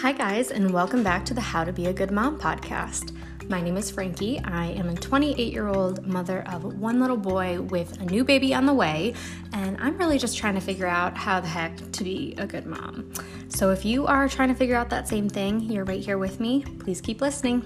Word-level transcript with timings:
Hi, 0.00 0.12
guys, 0.12 0.50
and 0.50 0.72
welcome 0.72 1.02
back 1.02 1.26
to 1.26 1.34
the 1.34 1.42
How 1.42 1.62
to 1.62 1.74
Be 1.74 1.84
a 1.84 1.92
Good 1.92 2.10
Mom 2.10 2.40
podcast. 2.40 3.14
My 3.50 3.60
name 3.60 3.76
is 3.76 3.90
Frankie. 3.90 4.40
I 4.42 4.68
am 4.68 4.88
a 4.88 4.94
28 4.94 5.52
year 5.52 5.68
old 5.68 6.06
mother 6.06 6.42
of 6.48 6.80
one 6.80 7.00
little 7.00 7.18
boy 7.18 7.60
with 7.60 8.00
a 8.00 8.06
new 8.06 8.24
baby 8.24 8.54
on 8.54 8.64
the 8.64 8.72
way, 8.72 9.12
and 9.52 9.76
I'm 9.78 9.98
really 9.98 10.16
just 10.16 10.38
trying 10.38 10.54
to 10.54 10.60
figure 10.62 10.86
out 10.86 11.18
how 11.18 11.38
the 11.40 11.48
heck 11.48 11.92
to 11.92 12.02
be 12.02 12.34
a 12.38 12.46
good 12.46 12.64
mom. 12.64 13.12
So, 13.48 13.72
if 13.72 13.84
you 13.84 14.06
are 14.06 14.26
trying 14.26 14.48
to 14.48 14.54
figure 14.54 14.74
out 14.74 14.88
that 14.88 15.06
same 15.06 15.28
thing, 15.28 15.60
you're 15.60 15.84
right 15.84 16.02
here 16.02 16.16
with 16.16 16.40
me. 16.40 16.64
Please 16.78 17.02
keep 17.02 17.20
listening. 17.20 17.60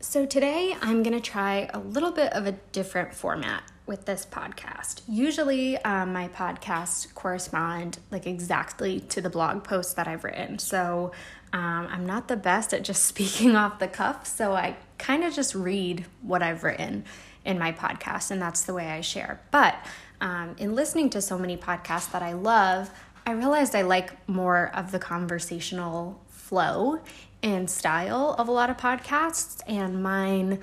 So, 0.00 0.24
today 0.24 0.74
I'm 0.80 1.02
going 1.02 1.14
to 1.14 1.20
try 1.20 1.68
a 1.74 1.78
little 1.78 2.10
bit 2.10 2.32
of 2.32 2.46
a 2.46 2.52
different 2.72 3.12
format 3.12 3.64
with 3.88 4.04
this 4.04 4.26
podcast. 4.30 5.00
Usually, 5.08 5.78
um, 5.78 6.12
my 6.12 6.28
podcasts 6.28 7.12
correspond 7.14 7.98
like 8.10 8.26
exactly 8.26 9.00
to 9.00 9.20
the 9.20 9.30
blog 9.30 9.64
posts 9.64 9.94
that 9.94 10.06
I've 10.06 10.22
written. 10.24 10.58
So, 10.58 11.12
um, 11.52 11.88
I'm 11.90 12.04
not 12.04 12.28
the 12.28 12.36
best 12.36 12.74
at 12.74 12.82
just 12.82 13.04
speaking 13.06 13.56
off 13.56 13.78
the 13.78 13.88
cuff. 13.88 14.26
So, 14.26 14.52
I 14.52 14.76
kind 14.98 15.24
of 15.24 15.34
just 15.34 15.54
read 15.54 16.04
what 16.22 16.42
I've 16.42 16.62
written 16.62 17.04
in 17.44 17.58
my 17.58 17.72
podcast, 17.72 18.30
and 18.30 18.40
that's 18.40 18.62
the 18.62 18.74
way 18.74 18.90
I 18.90 19.00
share. 19.00 19.40
But 19.50 19.74
um, 20.20 20.54
in 20.58 20.74
listening 20.74 21.10
to 21.10 21.22
so 21.22 21.38
many 21.38 21.56
podcasts 21.56 22.12
that 22.12 22.22
I 22.22 22.34
love, 22.34 22.90
I 23.26 23.32
realized 23.32 23.74
I 23.74 23.82
like 23.82 24.28
more 24.28 24.70
of 24.74 24.92
the 24.92 24.98
conversational 24.98 26.20
flow 26.28 27.00
and 27.42 27.70
style 27.70 28.34
of 28.38 28.48
a 28.48 28.52
lot 28.52 28.68
of 28.70 28.76
podcasts, 28.76 29.60
and 29.66 30.02
mine 30.02 30.60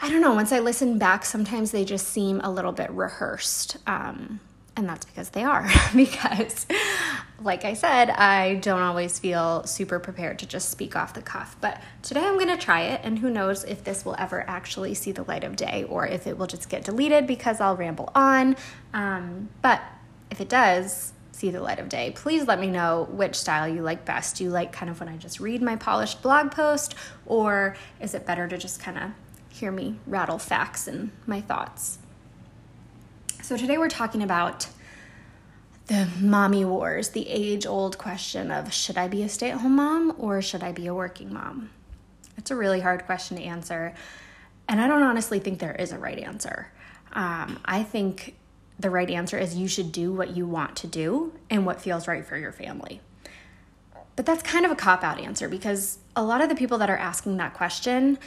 I 0.00 0.10
don't 0.10 0.20
know, 0.20 0.34
once 0.34 0.52
I 0.52 0.58
listen 0.58 0.98
back, 0.98 1.24
sometimes 1.24 1.70
they 1.70 1.84
just 1.84 2.08
seem 2.08 2.40
a 2.40 2.50
little 2.50 2.72
bit 2.72 2.90
rehearsed. 2.90 3.76
Um, 3.86 4.40
and 4.76 4.88
that's 4.88 5.06
because 5.06 5.30
they 5.30 5.44
are. 5.44 5.68
because, 5.96 6.66
like 7.40 7.64
I 7.64 7.74
said, 7.74 8.10
I 8.10 8.56
don't 8.56 8.80
always 8.80 9.18
feel 9.18 9.64
super 9.64 9.98
prepared 10.00 10.40
to 10.40 10.46
just 10.46 10.70
speak 10.70 10.96
off 10.96 11.14
the 11.14 11.22
cuff. 11.22 11.56
But 11.60 11.80
today 12.02 12.24
I'm 12.24 12.34
going 12.34 12.48
to 12.48 12.56
try 12.56 12.82
it, 12.82 13.00
and 13.04 13.18
who 13.18 13.30
knows 13.30 13.64
if 13.64 13.84
this 13.84 14.04
will 14.04 14.16
ever 14.18 14.44
actually 14.48 14.94
see 14.94 15.12
the 15.12 15.22
light 15.22 15.44
of 15.44 15.56
day 15.56 15.84
or 15.88 16.06
if 16.06 16.26
it 16.26 16.36
will 16.36 16.46
just 16.46 16.68
get 16.68 16.84
deleted 16.84 17.26
because 17.26 17.60
I'll 17.60 17.76
ramble 17.76 18.10
on. 18.14 18.56
Um, 18.92 19.48
but 19.62 19.80
if 20.30 20.40
it 20.40 20.48
does, 20.48 21.12
see 21.30 21.50
the 21.50 21.60
light 21.60 21.78
of 21.78 21.88
day, 21.88 22.12
please 22.14 22.46
let 22.46 22.60
me 22.60 22.68
know 22.68 23.08
which 23.10 23.36
style 23.36 23.68
you 23.68 23.82
like 23.82 24.04
best. 24.04 24.36
Do 24.36 24.44
you 24.44 24.50
like 24.50 24.72
kind 24.72 24.90
of 24.90 25.00
when 25.00 25.08
I 25.08 25.16
just 25.16 25.40
read 25.40 25.62
my 25.62 25.76
polished 25.76 26.22
blog 26.22 26.50
post, 26.50 26.94
or 27.26 27.76
is 28.00 28.14
it 28.14 28.26
better 28.26 28.48
to 28.48 28.58
just 28.58 28.80
kind 28.80 28.98
of 28.98 29.10
hear 29.54 29.70
me 29.70 29.96
rattle 30.04 30.38
facts 30.38 30.88
and 30.88 31.12
my 31.26 31.40
thoughts. 31.40 31.98
So, 33.40 33.56
today 33.56 33.78
we're 33.78 33.88
talking 33.88 34.22
about 34.22 34.66
the 35.86 36.08
mommy 36.20 36.64
wars, 36.64 37.10
the 37.10 37.28
age 37.28 37.64
old 37.64 37.96
question 37.96 38.50
of 38.50 38.72
should 38.72 38.98
I 38.98 39.06
be 39.06 39.22
a 39.22 39.28
stay 39.28 39.50
at 39.50 39.60
home 39.60 39.76
mom 39.76 40.14
or 40.18 40.42
should 40.42 40.64
I 40.64 40.72
be 40.72 40.88
a 40.88 40.94
working 40.94 41.32
mom? 41.32 41.70
It's 42.36 42.50
a 42.50 42.56
really 42.56 42.80
hard 42.80 43.04
question 43.06 43.36
to 43.36 43.42
answer. 43.44 43.94
And 44.68 44.80
I 44.80 44.88
don't 44.88 45.02
honestly 45.02 45.38
think 45.38 45.60
there 45.60 45.74
is 45.74 45.92
a 45.92 45.98
right 45.98 46.18
answer. 46.18 46.72
Um, 47.12 47.60
I 47.64 47.84
think 47.84 48.34
the 48.80 48.90
right 48.90 49.10
answer 49.10 49.38
is 49.38 49.54
you 49.54 49.68
should 49.68 49.92
do 49.92 50.12
what 50.12 50.36
you 50.36 50.46
want 50.46 50.74
to 50.76 50.88
do 50.88 51.32
and 51.48 51.64
what 51.64 51.80
feels 51.80 52.08
right 52.08 52.26
for 52.26 52.36
your 52.36 52.50
family. 52.50 53.00
But 54.16 54.26
that's 54.26 54.42
kind 54.42 54.64
of 54.64 54.72
a 54.72 54.76
cop 54.76 55.04
out 55.04 55.20
answer 55.20 55.48
because 55.48 55.98
a 56.16 56.24
lot 56.24 56.40
of 56.40 56.48
the 56.48 56.56
people 56.56 56.78
that 56.78 56.90
are 56.90 56.96
asking 56.96 57.36
that 57.36 57.54
question 57.54 58.18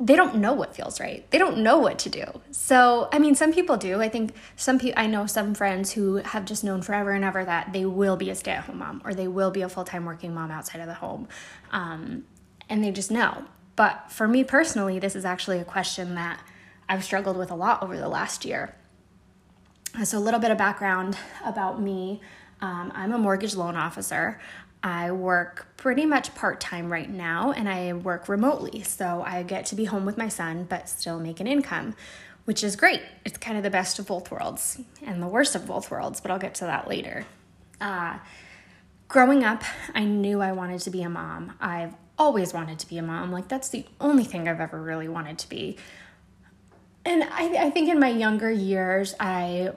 they 0.00 0.14
don't 0.14 0.36
know 0.36 0.52
what 0.52 0.76
feels 0.76 1.00
right. 1.00 1.28
They 1.30 1.38
don't 1.38 1.58
know 1.58 1.78
what 1.78 1.98
to 2.00 2.08
do. 2.08 2.24
So, 2.52 3.08
I 3.12 3.18
mean, 3.18 3.34
some 3.34 3.52
people 3.52 3.76
do. 3.76 4.00
I 4.00 4.08
think 4.08 4.32
some 4.54 4.78
people, 4.78 5.00
I 5.00 5.06
know 5.08 5.26
some 5.26 5.54
friends 5.54 5.92
who 5.92 6.16
have 6.16 6.44
just 6.44 6.62
known 6.62 6.82
forever 6.82 7.10
and 7.10 7.24
ever 7.24 7.44
that 7.44 7.72
they 7.72 7.84
will 7.84 8.16
be 8.16 8.30
a 8.30 8.34
stay 8.34 8.52
at 8.52 8.64
home 8.64 8.78
mom 8.78 9.02
or 9.04 9.12
they 9.12 9.26
will 9.26 9.50
be 9.50 9.62
a 9.62 9.68
full 9.68 9.84
time 9.84 10.04
working 10.04 10.32
mom 10.32 10.50
outside 10.52 10.80
of 10.80 10.86
the 10.86 10.94
home. 10.94 11.26
Um, 11.72 12.24
and 12.68 12.84
they 12.84 12.92
just 12.92 13.10
know. 13.10 13.44
But 13.74 14.10
for 14.10 14.28
me 14.28 14.44
personally, 14.44 14.98
this 14.98 15.16
is 15.16 15.24
actually 15.24 15.58
a 15.58 15.64
question 15.64 16.14
that 16.14 16.40
I've 16.88 17.02
struggled 17.02 17.36
with 17.36 17.50
a 17.50 17.56
lot 17.56 17.82
over 17.82 17.96
the 17.96 18.08
last 18.08 18.44
year. 18.44 18.74
So, 20.04 20.18
a 20.18 20.20
little 20.20 20.40
bit 20.40 20.50
of 20.50 20.58
background 20.58 21.16
about 21.44 21.80
me 21.80 22.20
um, 22.60 22.92
I'm 22.94 23.12
a 23.12 23.18
mortgage 23.18 23.54
loan 23.54 23.76
officer. 23.76 24.40
I 24.82 25.10
work 25.10 25.66
pretty 25.76 26.06
much 26.06 26.34
part 26.34 26.60
time 26.60 26.90
right 26.92 27.08
now 27.08 27.52
and 27.52 27.68
I 27.68 27.92
work 27.92 28.28
remotely. 28.28 28.82
So 28.82 29.22
I 29.26 29.42
get 29.42 29.66
to 29.66 29.74
be 29.74 29.86
home 29.86 30.04
with 30.04 30.16
my 30.16 30.28
son, 30.28 30.66
but 30.68 30.88
still 30.88 31.18
make 31.18 31.40
an 31.40 31.46
income, 31.46 31.94
which 32.44 32.62
is 32.62 32.76
great. 32.76 33.02
It's 33.24 33.38
kind 33.38 33.56
of 33.56 33.62
the 33.62 33.70
best 33.70 33.98
of 33.98 34.06
both 34.06 34.30
worlds 34.30 34.80
and 35.04 35.22
the 35.22 35.26
worst 35.26 35.54
of 35.54 35.66
both 35.66 35.90
worlds, 35.90 36.20
but 36.20 36.30
I'll 36.30 36.38
get 36.38 36.54
to 36.56 36.64
that 36.64 36.88
later. 36.88 37.26
Uh, 37.80 38.18
growing 39.08 39.44
up, 39.44 39.62
I 39.94 40.04
knew 40.04 40.40
I 40.40 40.52
wanted 40.52 40.80
to 40.82 40.90
be 40.90 41.02
a 41.02 41.10
mom. 41.10 41.54
I've 41.60 41.94
always 42.16 42.52
wanted 42.52 42.78
to 42.80 42.88
be 42.88 42.98
a 42.98 43.02
mom. 43.02 43.32
Like, 43.32 43.48
that's 43.48 43.68
the 43.68 43.84
only 44.00 44.24
thing 44.24 44.48
I've 44.48 44.60
ever 44.60 44.80
really 44.80 45.08
wanted 45.08 45.38
to 45.38 45.48
be. 45.48 45.76
And 47.04 47.24
I, 47.24 47.66
I 47.66 47.70
think 47.70 47.88
in 47.88 47.98
my 47.98 48.08
younger 48.08 48.50
years, 48.50 49.14
I 49.18 49.72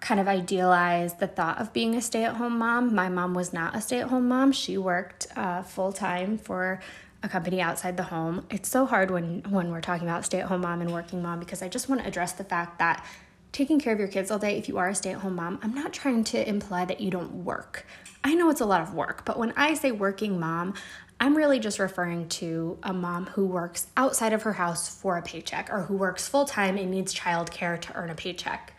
kind 0.00 0.20
of 0.20 0.28
idealized 0.28 1.18
the 1.18 1.26
thought 1.26 1.58
of 1.58 1.72
being 1.72 1.94
a 1.94 2.02
stay 2.02 2.24
at 2.24 2.36
home 2.36 2.58
mom. 2.58 2.94
My 2.94 3.08
mom 3.08 3.34
was 3.34 3.52
not 3.52 3.74
a 3.74 3.80
stay 3.80 4.00
at 4.00 4.08
home 4.08 4.28
mom, 4.28 4.52
she 4.52 4.78
worked 4.78 5.26
uh, 5.36 5.62
full 5.62 5.92
time 5.92 6.38
for 6.38 6.80
a 7.22 7.28
company 7.28 7.60
outside 7.60 7.96
the 7.96 8.04
home. 8.04 8.46
It's 8.50 8.68
so 8.68 8.86
hard 8.86 9.10
when, 9.10 9.42
when 9.48 9.70
we're 9.70 9.80
talking 9.80 10.06
about 10.06 10.24
stay 10.24 10.40
at 10.40 10.46
home 10.46 10.62
mom 10.62 10.80
and 10.80 10.92
working 10.92 11.22
mom 11.22 11.40
because 11.40 11.62
I 11.62 11.68
just 11.68 11.88
want 11.88 12.02
to 12.02 12.06
address 12.06 12.32
the 12.32 12.44
fact 12.44 12.78
that 12.78 13.04
taking 13.52 13.80
care 13.80 13.92
of 13.92 13.98
your 13.98 14.08
kids 14.08 14.30
all 14.30 14.38
day, 14.38 14.58
if 14.58 14.68
you 14.68 14.78
are 14.78 14.88
a 14.88 14.94
stay 14.94 15.12
at 15.12 15.18
home 15.18 15.36
mom, 15.36 15.58
I'm 15.62 15.74
not 15.74 15.92
trying 15.92 16.24
to 16.24 16.48
imply 16.48 16.84
that 16.84 17.00
you 17.00 17.10
don't 17.10 17.44
work. 17.44 17.86
I 18.22 18.34
know 18.34 18.50
it's 18.50 18.60
a 18.60 18.66
lot 18.66 18.82
of 18.82 18.92
work, 18.92 19.24
but 19.24 19.38
when 19.38 19.52
I 19.56 19.74
say 19.74 19.92
working 19.92 20.38
mom, 20.38 20.74
I'm 21.18 21.36
really 21.36 21.58
just 21.58 21.78
referring 21.78 22.28
to 22.28 22.78
a 22.82 22.92
mom 22.92 23.26
who 23.26 23.46
works 23.46 23.86
outside 23.96 24.34
of 24.34 24.42
her 24.42 24.52
house 24.52 24.94
for 24.94 25.16
a 25.16 25.22
paycheck 25.22 25.70
or 25.72 25.82
who 25.82 25.96
works 25.96 26.28
full 26.28 26.44
time 26.44 26.76
and 26.76 26.90
needs 26.90 27.14
childcare 27.14 27.80
to 27.80 27.94
earn 27.94 28.10
a 28.10 28.14
paycheck. 28.14 28.74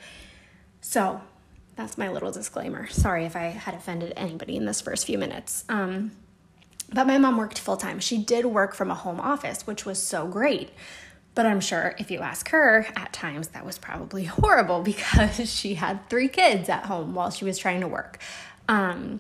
So 0.88 1.20
that's 1.76 1.98
my 1.98 2.08
little 2.10 2.32
disclaimer. 2.32 2.88
Sorry 2.88 3.26
if 3.26 3.36
I 3.36 3.48
had 3.48 3.76
offended 3.76 4.14
anybody 4.16 4.56
in 4.56 4.66
this 4.66 4.80
first 4.80 5.06
few 5.06 5.18
minutes. 5.18 5.66
Um, 5.68 6.14
but 6.94 7.06
my 7.06 7.18
mom 7.18 7.36
worked 7.36 7.60
full 7.60 7.76
time. 7.76 8.00
She 8.00 8.18
did 8.18 8.46
work 8.46 8.74
from 8.74 8.90
a 8.90 8.96
home 8.96 9.20
office, 9.20 9.68
which 9.68 9.86
was 9.86 10.02
so 10.02 10.26
great. 10.28 10.70
But 11.36 11.46
I'm 11.46 11.60
sure 11.60 11.94
if 12.00 12.10
you 12.10 12.20
ask 12.20 12.48
her, 12.52 12.88
at 12.96 13.12
times 13.12 13.50
that 13.50 13.66
was 13.66 13.78
probably 13.78 14.24
horrible 14.40 14.82
because 14.82 15.54
she 15.54 15.76
had 15.76 16.10
three 16.10 16.30
kids 16.30 16.70
at 16.70 16.86
home 16.86 17.14
while 17.14 17.32
she 17.32 17.44
was 17.44 17.58
trying 17.58 17.82
to 17.82 17.88
work. 17.90 18.20
Um, 18.70 19.20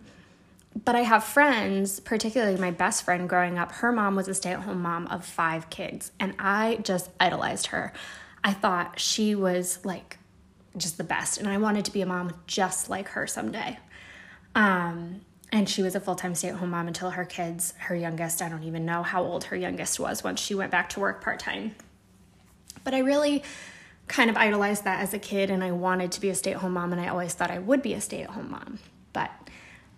but 0.85 0.95
I 0.95 1.01
have 1.01 1.25
friends, 1.25 1.99
particularly 1.99 2.57
my 2.57 2.71
best 2.71 3.03
friend 3.03 3.27
growing 3.27 3.57
up, 3.57 3.73
her 3.73 3.91
mom 3.91 4.15
was 4.15 4.29
a 4.29 4.33
stay 4.33 4.53
at 4.53 4.61
home 4.61 4.81
mom 4.81 5.07
of 5.07 5.25
five 5.25 5.69
kids, 5.69 6.13
and 6.17 6.33
I 6.39 6.79
just 6.81 7.09
idolized 7.19 7.67
her. 7.67 7.91
I 8.41 8.53
thought 8.53 9.01
she 9.01 9.35
was 9.35 9.79
like 9.83 10.17
just 10.77 10.97
the 10.97 11.03
best. 11.03 11.37
And 11.37 11.47
I 11.47 11.57
wanted 11.57 11.85
to 11.85 11.91
be 11.91 12.01
a 12.01 12.05
mom 12.05 12.33
just 12.47 12.89
like 12.89 13.09
her 13.09 13.27
someday. 13.27 13.79
Um, 14.55 15.21
and 15.51 15.69
she 15.69 15.81
was 15.81 15.95
a 15.95 15.99
full 15.99 16.15
time 16.15 16.35
stay 16.35 16.49
at 16.49 16.55
home 16.55 16.71
mom 16.71 16.87
until 16.87 17.11
her 17.11 17.25
kids, 17.25 17.73
her 17.77 17.95
youngest, 17.95 18.41
I 18.41 18.49
don't 18.49 18.63
even 18.63 18.85
know 18.85 19.03
how 19.03 19.23
old 19.23 19.45
her 19.45 19.55
youngest 19.55 19.99
was 19.99 20.23
once 20.23 20.41
she 20.41 20.55
went 20.55 20.71
back 20.71 20.89
to 20.89 20.99
work 20.99 21.23
part 21.23 21.39
time. 21.39 21.75
But 22.83 22.93
I 22.93 22.99
really 22.99 23.43
kind 24.07 24.29
of 24.29 24.37
idolized 24.37 24.83
that 24.85 25.01
as 25.01 25.13
a 25.13 25.19
kid, 25.19 25.49
and 25.49 25.63
I 25.63 25.71
wanted 25.71 26.11
to 26.13 26.21
be 26.21 26.29
a 26.29 26.35
stay 26.35 26.51
at 26.51 26.57
home 26.57 26.73
mom, 26.73 26.91
and 26.91 27.01
I 27.01 27.07
always 27.07 27.33
thought 27.33 27.51
I 27.51 27.59
would 27.59 27.81
be 27.81 27.93
a 27.93 28.01
stay 28.01 28.21
at 28.23 28.29
home 28.29 28.51
mom. 28.51 28.79
But 29.13 29.31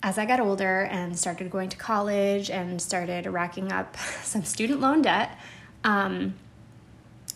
as 0.01 0.17
I 0.17 0.25
got 0.25 0.39
older 0.39 0.81
and 0.83 1.17
started 1.17 1.51
going 1.51 1.69
to 1.69 1.77
college 1.77 2.49
and 2.49 2.81
started 2.81 3.25
racking 3.27 3.71
up 3.71 3.97
some 4.23 4.43
student 4.43 4.81
loan 4.81 5.01
debt, 5.01 5.37
um, 5.83 6.35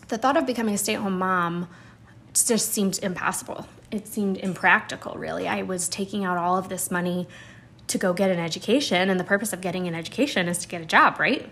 the 0.08 0.18
thought 0.18 0.38
of 0.38 0.46
becoming 0.46 0.76
a 0.76 0.78
stay 0.78 0.96
at 0.96 1.02
home 1.02 1.20
mom 1.20 1.68
just 2.34 2.72
seemed 2.72 3.00
impossible. 3.04 3.68
It 3.92 4.08
seemed 4.08 4.38
impractical, 4.38 5.16
really. 5.16 5.48
I 5.48 5.62
was 5.62 5.88
taking 5.88 6.26
out 6.26 6.38
all 6.38 6.58
of 6.58 6.70
this 6.70 6.90
money 6.90 7.28
to 7.88 7.98
go 7.98 8.14
get 8.14 8.32
an 8.32 8.40
education, 8.40 9.10
and 9.10 9.20
the 9.20 9.24
purpose 9.24 9.54
of 9.54 9.62
getting 9.62 9.88
an 9.88 9.94
education 9.94 10.48
is 10.48 10.58
to 10.60 10.68
get 10.68 10.82
a 10.82 10.86
job, 10.86 11.20
right? 11.20 11.50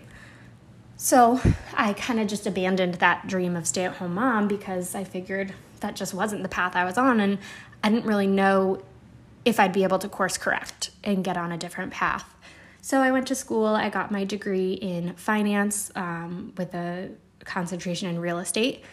So 0.96 1.40
I 1.74 1.92
kind 1.92 2.20
of 2.20 2.26
just 2.26 2.46
abandoned 2.46 2.94
that 2.94 3.26
dream 3.26 3.56
of 3.56 3.66
stay 3.66 3.84
at 3.84 3.96
home 3.96 4.14
mom 4.14 4.48
because 4.48 4.94
I 4.94 5.04
figured 5.04 5.52
that 5.80 5.96
just 5.96 6.14
wasn't 6.14 6.42
the 6.42 6.48
path 6.48 6.74
I 6.74 6.84
was 6.84 6.96
on, 6.98 7.20
and 7.20 7.38
I 7.84 7.90
didn't 7.90 8.06
really 8.06 8.26
know 8.26 8.82
if 9.44 9.58
I'd 9.60 9.72
be 9.72 9.82
able 9.82 9.98
to 9.98 10.08
course 10.08 10.38
correct 10.38 10.90
and 11.02 11.24
get 11.24 11.36
on 11.36 11.52
a 11.52 11.58
different 11.58 11.92
path. 11.92 12.34
So 12.80 13.00
I 13.00 13.12
went 13.12 13.28
to 13.28 13.34
school, 13.34 13.66
I 13.66 13.90
got 13.90 14.10
my 14.10 14.24
degree 14.24 14.72
in 14.72 15.14
finance 15.14 15.92
um, 15.94 16.52
with 16.56 16.74
a 16.74 17.10
concentration 17.44 18.08
in 18.08 18.18
real 18.18 18.38
estate 18.38 18.84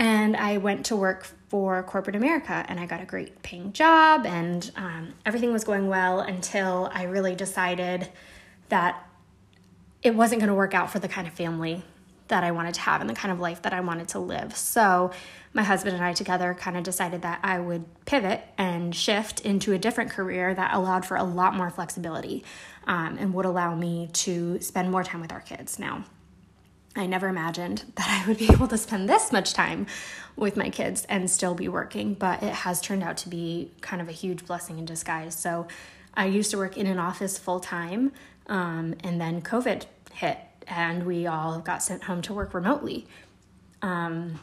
and 0.00 0.34
I 0.34 0.56
went 0.56 0.86
to 0.86 0.96
work 0.96 1.26
for 1.48 1.82
corporate 1.82 2.16
America 2.16 2.64
and 2.68 2.80
I 2.80 2.86
got 2.86 3.02
a 3.02 3.04
great 3.04 3.42
paying 3.42 3.74
job 3.74 4.24
and 4.24 4.68
um, 4.74 5.12
everything 5.26 5.52
was 5.52 5.62
going 5.62 5.88
well 5.88 6.20
until 6.20 6.90
I 6.94 7.02
really 7.02 7.34
decided 7.34 8.08
that 8.70 9.06
it 10.02 10.14
wasn't 10.14 10.40
going 10.40 10.48
to 10.48 10.54
work 10.54 10.72
out 10.72 10.90
for 10.90 11.00
the 11.00 11.08
kind 11.08 11.28
of 11.28 11.34
family 11.34 11.84
that 12.28 12.42
I 12.42 12.50
wanted 12.50 12.72
to 12.74 12.80
have 12.80 13.02
and 13.02 13.10
the 13.10 13.14
kind 13.14 13.30
of 13.30 13.40
life 13.40 13.60
that 13.62 13.74
I 13.74 13.80
wanted 13.80 14.08
to 14.08 14.20
live. 14.20 14.56
So, 14.56 15.10
my 15.52 15.64
husband 15.64 15.96
and 15.96 16.04
I 16.04 16.12
together 16.12 16.54
kind 16.54 16.76
of 16.76 16.84
decided 16.84 17.22
that 17.22 17.40
I 17.42 17.58
would 17.58 17.84
pivot 18.06 18.40
and 18.56 18.94
shift 18.94 19.40
into 19.40 19.72
a 19.72 19.78
different 19.78 20.12
career 20.12 20.54
that 20.54 20.72
allowed 20.72 21.04
for 21.04 21.16
a 21.16 21.24
lot 21.24 21.56
more 21.56 21.68
flexibility 21.70 22.44
um, 22.86 23.18
and 23.18 23.34
would 23.34 23.46
allow 23.46 23.74
me 23.74 24.08
to 24.12 24.60
spend 24.60 24.92
more 24.92 25.02
time 25.02 25.20
with 25.20 25.32
our 25.32 25.40
kids. 25.40 25.80
Now, 25.80 26.04
I 26.96 27.06
never 27.06 27.28
imagined 27.28 27.84
that 27.96 28.08
I 28.08 28.28
would 28.28 28.38
be 28.38 28.48
able 28.52 28.68
to 28.68 28.78
spend 28.78 29.08
this 29.08 29.32
much 29.32 29.52
time 29.52 29.86
with 30.36 30.56
my 30.56 30.70
kids 30.70 31.06
and 31.08 31.30
still 31.30 31.54
be 31.54 31.68
working, 31.68 32.14
but 32.14 32.42
it 32.42 32.52
has 32.52 32.80
turned 32.80 33.02
out 33.02 33.16
to 33.18 33.28
be 33.28 33.70
kind 33.80 34.02
of 34.02 34.08
a 34.08 34.12
huge 34.12 34.46
blessing 34.46 34.78
in 34.78 34.84
disguise. 34.84 35.34
So, 35.34 35.66
I 36.14 36.26
used 36.26 36.50
to 36.50 36.56
work 36.56 36.76
in 36.76 36.86
an 36.86 36.98
office 36.98 37.38
full 37.38 37.60
time, 37.60 38.12
um, 38.48 38.94
and 39.04 39.20
then 39.20 39.42
COVID 39.42 39.86
hit, 40.12 40.38
and 40.66 41.06
we 41.06 41.26
all 41.26 41.60
got 41.60 41.82
sent 41.82 42.04
home 42.04 42.20
to 42.22 42.34
work 42.34 42.52
remotely. 42.52 43.06
Um, 43.82 44.40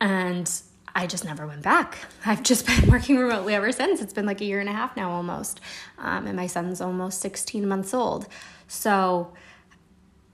and 0.00 0.50
I 0.94 1.06
just 1.06 1.24
never 1.24 1.46
went 1.46 1.62
back. 1.62 1.98
I've 2.24 2.42
just 2.42 2.66
been 2.66 2.90
working 2.90 3.18
remotely 3.18 3.54
ever 3.54 3.72
since. 3.72 4.00
It's 4.00 4.12
been 4.12 4.26
like 4.26 4.40
a 4.40 4.44
year 4.44 4.60
and 4.60 4.68
a 4.68 4.72
half 4.72 4.96
now 4.96 5.10
almost. 5.10 5.60
Um, 5.98 6.26
and 6.26 6.36
my 6.36 6.46
son's 6.46 6.80
almost 6.80 7.20
16 7.20 7.66
months 7.66 7.92
old. 7.92 8.26
So 8.68 9.32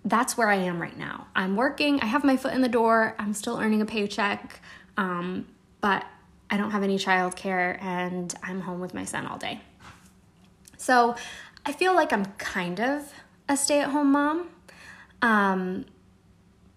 that's 0.07 0.37
where 0.37 0.49
I 0.49 0.55
am 0.55 0.81
right 0.81 0.97
now. 0.97 1.27
I'm 1.35 1.57
working, 1.57 2.01
I 2.01 2.07
have 2.07 2.25
my 2.25 2.37
foot 2.37 2.55
in 2.55 2.63
the 2.63 2.69
door, 2.69 3.15
I'm 3.19 3.35
still 3.35 3.59
earning 3.59 3.83
a 3.83 3.87
paycheck, 3.87 4.61
um, 4.97 5.47
but 5.81 6.07
I 6.49 6.57
don't 6.57 6.71
have 6.71 6.85
any 6.85 6.97
childcare 6.97 7.83
and 7.83 8.33
I'm 8.43 8.61
home 8.61 8.81
with 8.81 8.95
my 8.95 9.05
son 9.05 9.27
all 9.27 9.37
day. 9.37 9.61
So 10.77 11.17
I 11.65 11.73
feel 11.73 11.95
like 11.95 12.13
I'm 12.13 12.25
kind 12.39 12.81
of 12.81 13.13
a 13.49 13.57
stay 13.57 13.81
at 13.81 13.91
home 13.91 14.13
mom. 14.13 14.49
Um, 15.23 15.87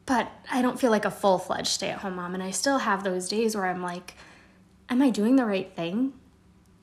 but 0.08 0.32
I 0.52 0.64
don't 0.64 0.80
feel 0.80 0.90
like 0.90 1.06
a 1.06 1.12
full 1.12 1.38
fledged 1.38 1.68
stay 1.68 1.90
at 1.90 2.00
home 2.00 2.16
mom. 2.16 2.34
And 2.34 2.42
I 2.42 2.50
still 2.50 2.80
have 2.80 3.04
those 3.04 3.30
days 3.30 3.56
where 3.56 3.68
I'm 3.68 3.84
like, 3.84 4.16
am 4.90 5.04
I 5.04 5.12
doing 5.12 5.36
the 5.36 5.46
right 5.46 5.72
thing? 5.76 6.14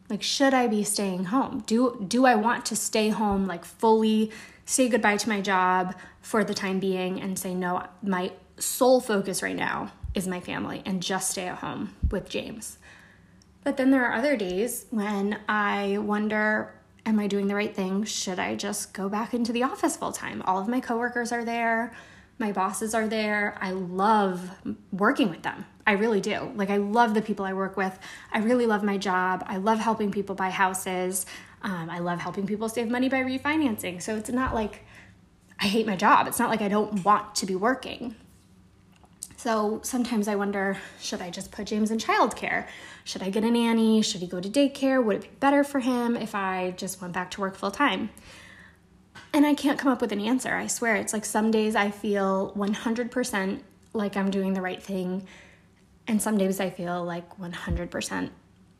Like, 0.08 0.22
should 0.22 0.54
I 0.54 0.68
be 0.68 0.84
staying 0.84 1.24
home? 1.24 1.64
Do, 1.66 2.04
do 2.06 2.24
I 2.24 2.36
want 2.36 2.64
to 2.66 2.76
stay 2.76 3.08
home, 3.08 3.48
like, 3.48 3.64
fully 3.64 4.30
say 4.66 4.88
goodbye 4.88 5.16
to 5.16 5.28
my 5.28 5.40
job 5.40 5.94
for 6.20 6.44
the 6.44 6.52
time 6.52 6.78
being 6.78 7.20
and 7.20 7.38
say, 7.38 7.54
no, 7.54 7.86
my 8.02 8.32
sole 8.58 9.00
focus 9.00 9.42
right 9.42 9.56
now 9.56 9.92
is 10.14 10.26
my 10.26 10.40
family 10.40 10.82
and 10.84 11.02
just 11.02 11.30
stay 11.30 11.46
at 11.46 11.58
home 11.58 11.94
with 12.10 12.28
James? 12.28 12.78
But 13.64 13.76
then 13.78 13.90
there 13.90 14.04
are 14.04 14.12
other 14.12 14.36
days 14.36 14.86
when 14.90 15.38
I 15.48 15.98
wonder, 15.98 16.74
am 17.06 17.18
I 17.18 17.26
doing 17.26 17.46
the 17.46 17.54
right 17.54 17.74
thing? 17.74 18.04
Should 18.04 18.38
I 18.38 18.54
just 18.54 18.92
go 18.92 19.08
back 19.08 19.32
into 19.32 19.52
the 19.52 19.62
office 19.62 19.96
full 19.96 20.12
time? 20.12 20.42
All 20.42 20.58
of 20.58 20.68
my 20.68 20.80
coworkers 20.80 21.32
are 21.32 21.44
there 21.44 21.94
my 22.38 22.52
bosses 22.52 22.94
are 22.94 23.08
there. 23.08 23.56
I 23.60 23.70
love 23.70 24.50
working 24.92 25.30
with 25.30 25.42
them. 25.42 25.64
I 25.86 25.92
really 25.92 26.20
do. 26.20 26.52
Like, 26.54 26.70
I 26.70 26.76
love 26.76 27.14
the 27.14 27.22
people 27.22 27.46
I 27.46 27.54
work 27.54 27.76
with. 27.76 27.98
I 28.32 28.38
really 28.38 28.66
love 28.66 28.82
my 28.82 28.98
job. 28.98 29.44
I 29.46 29.56
love 29.56 29.78
helping 29.78 30.10
people 30.10 30.34
buy 30.34 30.50
houses. 30.50 31.24
Um, 31.66 31.90
I 31.90 31.98
love 31.98 32.20
helping 32.20 32.46
people 32.46 32.68
save 32.68 32.88
money 32.88 33.08
by 33.08 33.22
refinancing. 33.22 34.00
So 34.00 34.16
it's 34.16 34.30
not 34.30 34.54
like 34.54 34.84
I 35.58 35.66
hate 35.66 35.84
my 35.84 35.96
job. 35.96 36.28
It's 36.28 36.38
not 36.38 36.48
like 36.48 36.60
I 36.60 36.68
don't 36.68 37.04
want 37.04 37.34
to 37.34 37.46
be 37.46 37.56
working. 37.56 38.14
So 39.36 39.80
sometimes 39.82 40.28
I 40.28 40.36
wonder 40.36 40.78
should 41.00 41.20
I 41.20 41.30
just 41.30 41.50
put 41.50 41.66
James 41.66 41.90
in 41.90 41.98
childcare? 41.98 42.68
Should 43.02 43.20
I 43.20 43.30
get 43.30 43.42
a 43.42 43.50
nanny? 43.50 44.00
Should 44.00 44.20
he 44.20 44.28
go 44.28 44.40
to 44.40 44.48
daycare? 44.48 45.04
Would 45.04 45.16
it 45.16 45.22
be 45.22 45.28
better 45.40 45.64
for 45.64 45.80
him 45.80 46.16
if 46.16 46.36
I 46.36 46.70
just 46.76 47.02
went 47.02 47.12
back 47.12 47.32
to 47.32 47.40
work 47.40 47.56
full 47.56 47.72
time? 47.72 48.10
And 49.32 49.44
I 49.44 49.54
can't 49.54 49.78
come 49.78 49.90
up 49.90 50.00
with 50.00 50.12
an 50.12 50.20
answer. 50.20 50.54
I 50.54 50.68
swear. 50.68 50.94
It's 50.94 51.12
like 51.12 51.24
some 51.24 51.50
days 51.50 51.74
I 51.74 51.90
feel 51.90 52.52
100% 52.56 53.60
like 53.92 54.16
I'm 54.16 54.30
doing 54.30 54.54
the 54.54 54.62
right 54.62 54.82
thing. 54.82 55.26
And 56.06 56.22
some 56.22 56.38
days 56.38 56.60
I 56.60 56.70
feel 56.70 57.02
like 57.02 57.38
100% 57.38 58.30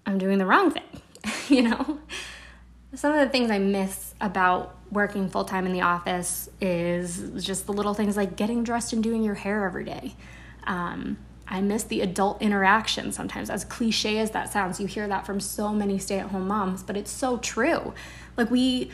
I'm 0.06 0.18
doing 0.18 0.38
the 0.38 0.46
wrong 0.46 0.70
thing, 0.70 1.02
you 1.48 1.62
know? 1.62 1.98
Some 2.96 3.12
of 3.12 3.20
the 3.20 3.28
things 3.28 3.50
I 3.50 3.58
miss 3.58 4.14
about 4.22 4.74
working 4.90 5.28
full 5.28 5.44
time 5.44 5.66
in 5.66 5.72
the 5.74 5.82
office 5.82 6.48
is 6.62 7.44
just 7.44 7.66
the 7.66 7.72
little 7.72 7.92
things 7.92 8.16
like 8.16 8.36
getting 8.36 8.64
dressed 8.64 8.94
and 8.94 9.02
doing 9.02 9.22
your 9.22 9.34
hair 9.34 9.66
every 9.66 9.84
day. 9.84 10.14
Um, 10.64 11.18
I 11.46 11.60
miss 11.60 11.84
the 11.84 12.00
adult 12.00 12.40
interaction 12.40 13.12
sometimes. 13.12 13.50
As 13.50 13.64
cliche 13.66 14.18
as 14.18 14.30
that 14.30 14.50
sounds, 14.50 14.80
you 14.80 14.86
hear 14.86 15.06
that 15.08 15.26
from 15.26 15.40
so 15.40 15.74
many 15.74 15.98
stay 15.98 16.18
at 16.18 16.30
home 16.30 16.48
moms, 16.48 16.82
but 16.82 16.96
it's 16.96 17.10
so 17.10 17.36
true. 17.36 17.92
Like, 18.36 18.50
we 18.50 18.90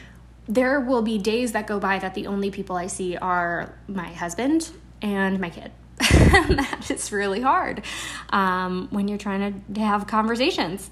there 0.48 0.80
will 0.80 1.02
be 1.02 1.18
days 1.18 1.52
that 1.52 1.68
go 1.68 1.78
by 1.78 2.00
that 2.00 2.14
the 2.14 2.26
only 2.26 2.50
people 2.50 2.74
I 2.74 2.88
see 2.88 3.16
are 3.16 3.72
my 3.86 4.08
husband 4.08 4.70
and 5.00 5.38
my 5.38 5.50
kid. 5.50 5.70
that 5.98 6.90
is 6.90 7.12
really 7.12 7.40
hard 7.40 7.84
um, 8.30 8.88
when 8.90 9.06
you're 9.06 9.18
trying 9.18 9.62
to 9.72 9.80
have 9.80 10.08
conversations. 10.08 10.90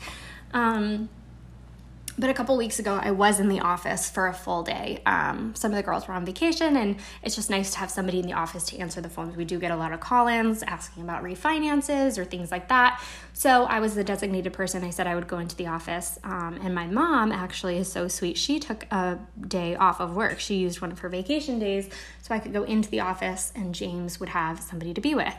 Um, 0.55 1.09
but 2.21 2.29
a 2.29 2.35
couple 2.35 2.55
weeks 2.59 2.79
ago, 2.79 3.01
I 3.03 3.13
was 3.13 3.41
in 3.41 3.49
the 3.49 3.61
office 3.61 4.11
for 4.11 4.27
a 4.27 4.35
full 4.35 4.63
day. 4.63 5.01
Um, 5.07 5.55
some 5.55 5.71
of 5.71 5.77
the 5.77 5.83
girls 5.83 6.07
were 6.07 6.13
on 6.13 6.27
vacation, 6.27 6.77
and 6.77 6.97
it's 7.23 7.35
just 7.35 7.49
nice 7.49 7.71
to 7.73 7.79
have 7.79 7.91
somebody 7.91 8.21
in 8.21 8.27
the 8.27 8.35
office 8.35 8.65
to 8.65 8.79
answer 8.79 9.01
the 9.01 9.09
phones. 9.09 9.37
We 9.37 9.47
do 9.47 9.59
get 9.59 9.71
a 9.71 9.77
lot 9.77 9.95
of 9.95 10.01
call 10.01 10.29
ins 10.29 10.63
asking 10.63 11.03
about 11.03 11.23
refinances 11.23 12.19
or 12.19 12.27
things 12.27 12.51
like 12.51 12.69
that. 12.69 13.03
So 13.33 13.65
I 13.65 13.81
was 13.81 13.95
the 13.95 14.05
designated 14.05 14.53
person. 14.53 14.85
I 14.85 14.91
said 14.91 15.07
I 15.07 15.15
would 15.15 15.29
go 15.29 15.39
into 15.39 15.57
the 15.57 15.69
office. 15.69 16.19
Um, 16.23 16.61
and 16.63 16.75
my 16.75 16.87
mom 16.87 17.33
actually 17.33 17.79
is 17.79 17.91
so 17.91 18.07
sweet. 18.07 18.37
She 18.37 18.61
took 18.61 18.85
a 18.93 19.19
day 19.49 19.75
off 19.77 19.99
of 19.99 20.15
work. 20.15 20.41
She 20.41 20.57
used 20.57 20.83
one 20.83 20.93
of 20.93 20.99
her 20.99 21.09
vacation 21.09 21.59
days 21.59 21.89
so 22.21 22.35
I 22.35 22.39
could 22.39 22.53
go 22.53 22.65
into 22.65 22.91
the 22.91 23.01
office 23.01 23.51
and 23.57 23.75
James 23.75 24.21
would 24.21 24.29
have 24.29 24.61
somebody 24.61 24.93
to 24.93 25.01
be 25.01 25.15
with. 25.15 25.35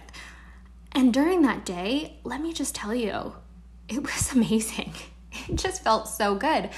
And 0.94 1.14
during 1.14 1.44
that 1.44 1.64
day, 1.64 2.18
let 2.24 2.42
me 2.42 2.54
just 2.54 2.74
tell 2.74 2.96
you, 2.96 3.36
it 3.88 4.02
was 4.02 4.32
amazing 4.36 4.94
it 5.32 5.56
just 5.56 5.84
felt 5.84 6.08
so 6.08 6.36
good 6.36 6.70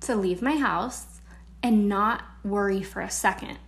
to 0.00 0.16
leave 0.16 0.42
my 0.42 0.56
house 0.56 1.20
and 1.62 1.88
not 1.88 2.24
worry 2.44 2.82
for 2.82 3.00
a 3.00 3.10
second 3.10 3.58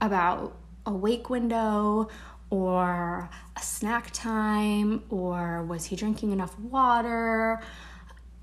about 0.00 0.56
a 0.86 0.92
wake 0.92 1.30
window 1.30 2.08
or 2.50 3.28
a 3.56 3.60
snack 3.60 4.10
time 4.12 5.02
or 5.08 5.62
was 5.64 5.86
he 5.86 5.96
drinking 5.96 6.32
enough 6.32 6.58
water. 6.58 7.60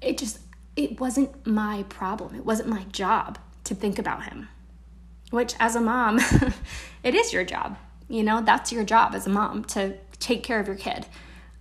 It 0.01 0.17
just 0.17 0.39
it 0.75 0.99
wasn't 0.99 1.45
my 1.45 1.83
problem. 1.89 2.35
It 2.35 2.45
wasn't 2.45 2.69
my 2.69 2.83
job 2.85 3.37
to 3.65 3.75
think 3.75 3.99
about 3.99 4.23
him 4.23 4.47
which 5.31 5.55
as 5.59 5.75
a 5.75 5.81
mom 5.81 6.19
it 7.03 7.15
is 7.15 7.33
your 7.33 7.43
job. 7.43 7.77
You 8.07 8.23
know 8.23 8.41
that's 8.41 8.71
your 8.71 8.83
job 8.83 9.15
as 9.15 9.25
a 9.25 9.29
mom 9.29 9.63
to 9.65 9.95
take 10.19 10.43
care 10.43 10.59
of 10.59 10.67
your 10.67 10.75
kid 10.75 11.07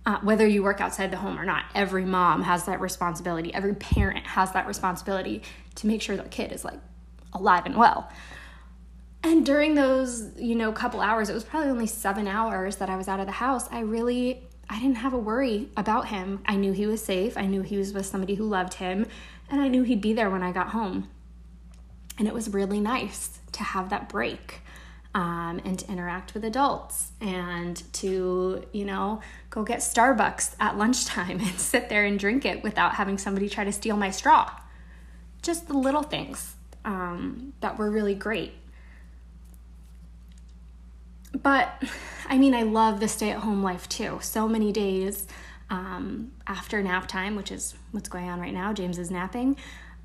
uh, 0.05 0.19
whether 0.21 0.47
you 0.47 0.63
work 0.63 0.81
outside 0.81 1.11
the 1.11 1.17
home 1.17 1.39
or 1.39 1.45
not. 1.45 1.65
Every 1.75 2.05
mom 2.05 2.43
has 2.43 2.65
that 2.65 2.81
responsibility. 2.81 3.53
Every 3.53 3.75
parent 3.75 4.25
has 4.25 4.51
that 4.53 4.67
responsibility 4.67 5.43
to 5.75 5.87
make 5.87 6.01
sure 6.01 6.17
their 6.17 6.25
kid 6.25 6.51
is 6.51 6.65
like 6.65 6.79
alive 7.33 7.65
and 7.65 7.75
well. 7.75 8.09
And 9.23 9.45
during 9.45 9.75
those, 9.75 10.31
you 10.37 10.55
know, 10.55 10.71
couple 10.71 10.99
hours, 10.99 11.29
it 11.29 11.33
was 11.33 11.43
probably 11.43 11.69
only 11.69 11.87
seven 11.87 12.27
hours 12.27 12.77
that 12.77 12.89
I 12.89 12.97
was 12.97 13.07
out 13.07 13.19
of 13.19 13.27
the 13.27 13.33
house. 13.33 13.67
I 13.71 13.81
really, 13.81 14.41
I 14.67 14.79
didn't 14.79 14.97
have 14.97 15.13
a 15.13 15.17
worry 15.17 15.69
about 15.77 16.07
him. 16.07 16.41
I 16.47 16.55
knew 16.55 16.71
he 16.71 16.87
was 16.87 17.03
safe. 17.03 17.37
I 17.37 17.45
knew 17.45 17.61
he 17.61 17.77
was 17.77 17.93
with 17.93 18.07
somebody 18.07 18.33
who 18.33 18.45
loved 18.45 18.75
him, 18.75 19.05
and 19.49 19.61
I 19.61 19.67
knew 19.67 19.83
he'd 19.83 20.01
be 20.01 20.13
there 20.13 20.31
when 20.31 20.41
I 20.41 20.51
got 20.51 20.69
home. 20.69 21.07
And 22.17 22.27
it 22.27 22.33
was 22.33 22.49
really 22.49 22.79
nice 22.79 23.39
to 23.51 23.63
have 23.63 23.89
that 23.89 24.09
break 24.09 24.61
um, 25.13 25.59
and 25.65 25.77
to 25.79 25.91
interact 25.91 26.33
with 26.33 26.45
adults 26.45 27.11
and 27.19 27.81
to, 27.93 28.65
you 28.71 28.85
know, 28.85 29.21
go 29.49 29.63
get 29.63 29.79
Starbucks 29.79 30.55
at 30.59 30.77
lunchtime 30.77 31.39
and 31.41 31.59
sit 31.59 31.89
there 31.89 32.05
and 32.05 32.17
drink 32.17 32.45
it 32.45 32.63
without 32.63 32.95
having 32.95 33.17
somebody 33.17 33.49
try 33.49 33.63
to 33.63 33.71
steal 33.71 33.97
my 33.97 34.09
straw. 34.09 34.49
Just 35.41 35.67
the 35.67 35.73
little 35.73 36.03
things 36.03 36.55
um, 36.85 37.53
that 37.61 37.77
were 37.77 37.89
really 37.89 38.15
great. 38.15 38.53
But 41.33 41.83
I 42.27 42.37
mean, 42.37 42.53
I 42.53 42.63
love 42.63 42.99
the 42.99 43.07
stay 43.07 43.31
at 43.31 43.39
home 43.39 43.63
life 43.63 43.89
too. 43.89 44.19
So 44.21 44.47
many 44.47 44.71
days 44.71 45.27
um, 45.69 46.31
after 46.47 46.81
nap 46.83 47.07
time, 47.07 47.35
which 47.35 47.51
is 47.51 47.73
what's 47.91 48.09
going 48.09 48.29
on 48.29 48.39
right 48.39 48.53
now, 48.53 48.73
James 48.73 48.97
is 48.97 49.09
napping 49.09 49.57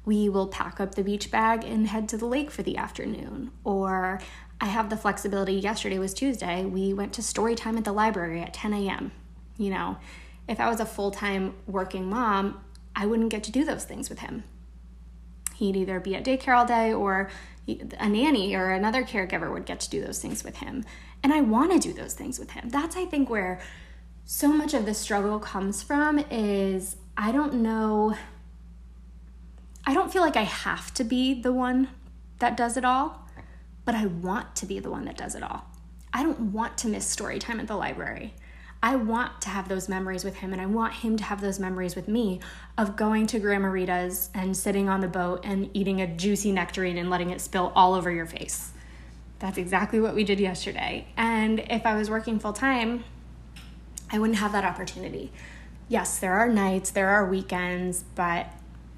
we 0.06 0.28
will 0.28 0.46
pack 0.46 0.80
up 0.80 0.94
the 0.94 1.02
beach 1.02 1.30
bag 1.30 1.64
and 1.64 1.88
head 1.88 2.08
to 2.08 2.16
the 2.16 2.24
lake 2.24 2.50
for 2.50 2.62
the 2.62 2.76
afternoon. 2.78 3.50
Or 3.64 4.20
I 4.60 4.66
have 4.66 4.90
the 4.90 4.96
flexibility. 4.96 5.54
Yesterday 5.54 5.98
was 5.98 6.14
Tuesday. 6.14 6.64
We 6.64 6.94
went 6.94 7.12
to 7.14 7.22
story 7.22 7.54
time 7.54 7.76
at 7.76 7.84
the 7.84 7.92
library 7.92 8.40
at 8.40 8.54
10 8.54 8.72
a.m. 8.72 9.12
You 9.58 9.70
know, 9.70 9.98
if 10.48 10.60
I 10.60 10.68
was 10.68 10.80
a 10.80 10.86
full 10.86 11.10
time 11.10 11.54
working 11.66 12.08
mom, 12.08 12.62
I 12.94 13.06
wouldn't 13.06 13.30
get 13.30 13.44
to 13.44 13.52
do 13.52 13.64
those 13.64 13.84
things 13.84 14.08
with 14.08 14.20
him. 14.20 14.44
He'd 15.56 15.76
either 15.76 16.00
be 16.00 16.14
at 16.14 16.24
daycare 16.24 16.56
all 16.56 16.66
day 16.66 16.92
or 16.92 17.30
a 17.68 18.08
nanny 18.08 18.54
or 18.54 18.70
another 18.70 19.02
caregiver 19.02 19.52
would 19.52 19.66
get 19.66 19.80
to 19.80 19.90
do 19.90 20.00
those 20.00 20.20
things 20.20 20.44
with 20.44 20.56
him. 20.56 20.84
And 21.22 21.32
I 21.32 21.40
want 21.40 21.72
to 21.72 21.78
do 21.78 21.92
those 21.92 22.14
things 22.14 22.38
with 22.38 22.52
him. 22.52 22.68
That's, 22.68 22.96
I 22.96 23.04
think, 23.04 23.28
where 23.28 23.60
so 24.24 24.48
much 24.48 24.74
of 24.74 24.86
the 24.86 24.94
struggle 24.94 25.38
comes 25.38 25.82
from 25.82 26.18
is 26.30 26.96
I 27.16 27.32
don't 27.32 27.54
know. 27.54 28.16
I 29.84 29.94
don't 29.94 30.12
feel 30.12 30.22
like 30.22 30.36
I 30.36 30.42
have 30.42 30.92
to 30.94 31.04
be 31.04 31.40
the 31.40 31.52
one 31.52 31.88
that 32.38 32.56
does 32.56 32.76
it 32.76 32.84
all 32.84 33.25
but 33.86 33.94
I 33.94 34.04
want 34.04 34.54
to 34.56 34.66
be 34.66 34.78
the 34.78 34.90
one 34.90 35.06
that 35.06 35.16
does 35.16 35.34
it 35.34 35.42
all. 35.42 35.64
I 36.12 36.22
don't 36.22 36.52
want 36.52 36.76
to 36.78 36.88
miss 36.88 37.06
story 37.06 37.38
time 37.38 37.60
at 37.60 37.68
the 37.68 37.76
library. 37.76 38.34
I 38.82 38.96
want 38.96 39.40
to 39.42 39.48
have 39.48 39.68
those 39.68 39.88
memories 39.88 40.22
with 40.22 40.36
him, 40.36 40.52
and 40.52 40.60
I 40.60 40.66
want 40.66 40.92
him 40.92 41.16
to 41.16 41.24
have 41.24 41.40
those 41.40 41.58
memories 41.58 41.96
with 41.96 42.08
me 42.08 42.40
of 42.76 42.94
going 42.94 43.26
to 43.28 43.38
Grandma 43.38 43.68
Rita's 43.68 44.28
and 44.34 44.54
sitting 44.56 44.88
on 44.88 45.00
the 45.00 45.08
boat 45.08 45.40
and 45.44 45.70
eating 45.72 46.00
a 46.00 46.06
juicy 46.06 46.52
nectarine 46.52 46.98
and 46.98 47.08
letting 47.08 47.30
it 47.30 47.40
spill 47.40 47.72
all 47.74 47.94
over 47.94 48.10
your 48.10 48.26
face. 48.26 48.72
That's 49.38 49.58
exactly 49.58 50.00
what 50.00 50.14
we 50.14 50.24
did 50.24 50.40
yesterday. 50.40 51.06
And 51.16 51.60
if 51.70 51.86
I 51.86 51.96
was 51.96 52.10
working 52.10 52.38
full 52.38 52.52
time, 52.52 53.04
I 54.10 54.18
wouldn't 54.18 54.38
have 54.38 54.52
that 54.52 54.64
opportunity. 54.64 55.32
Yes, 55.88 56.18
there 56.18 56.34
are 56.34 56.48
nights, 56.48 56.90
there 56.90 57.08
are 57.08 57.28
weekends, 57.28 58.04
but 58.14 58.46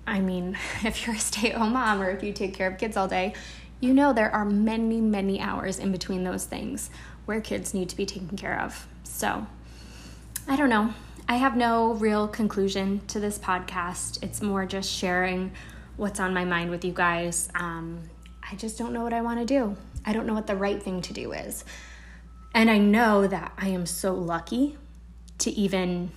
I 0.07 0.21
mean, 0.21 0.57
if 0.85 1.07
you're 1.07 1.17
a 1.17 1.19
stay 1.19 1.51
at 1.51 1.57
home 1.57 1.73
mom 1.73 2.03
or 2.03 2.11
if 2.11 2.23
you 2.23 2.33
take 2.33 2.55
care 2.55 2.69
of 2.69 2.79
kids 2.79 2.97
all 2.97 3.09
day, 3.09 3.35
you 3.81 3.95
know 3.95 4.13
there 4.13 4.35
are 4.35 4.45
many, 4.45 5.01
many 5.01 5.41
hours 5.41 5.79
in 5.79 5.93
between 5.93 6.25
those 6.25 6.45
things 6.45 6.91
where 7.27 7.41
kids 7.41 7.75
need 7.75 7.89
to 7.91 7.97
be 7.97 8.07
taken 8.07 8.37
care 8.37 8.61
of. 8.61 8.87
So, 9.05 9.47
I 10.47 10.57
don't 10.57 10.71
know. 10.71 10.95
I 11.29 11.37
have 11.37 11.57
no 11.57 11.93
real 11.93 12.27
conclusion 12.27 13.03
to 13.09 13.21
this 13.21 13.39
podcast. 13.39 14.23
It's 14.23 14.41
more 14.41 14.65
just 14.65 14.91
sharing 14.91 15.53
what's 15.97 16.21
on 16.21 16.33
my 16.33 16.45
mind 16.45 16.71
with 16.71 16.85
you 16.85 16.93
guys. 16.93 17.51
Um, 17.55 18.01
I 18.51 18.55
just 18.57 18.79
don't 18.79 18.93
know 18.93 19.03
what 19.03 19.13
I 19.13 19.21
want 19.21 19.39
to 19.41 19.45
do. 19.45 19.77
I 20.07 20.15
don't 20.15 20.27
know 20.27 20.33
what 20.33 20.47
the 20.47 20.57
right 20.57 20.83
thing 20.83 21.03
to 21.03 21.13
do 21.13 21.33
is. 21.33 21.65
And 22.55 22.71
I 22.71 22.79
know 22.79 23.27
that 23.27 23.53
I 23.59 23.69
am 23.69 23.85
so 23.85 24.15
lucky 24.15 24.79
to 25.39 25.51
even 25.51 26.13